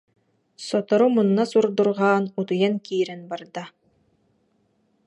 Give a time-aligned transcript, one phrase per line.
[0.67, 3.65] Сотору мунна сурдурҕаан утуйан киирэн барда